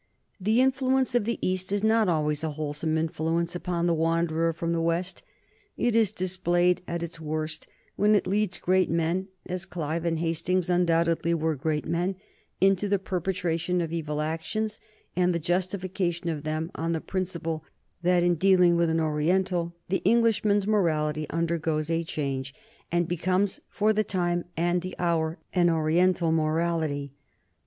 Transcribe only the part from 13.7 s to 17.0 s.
of evil actions, and the justification of them on the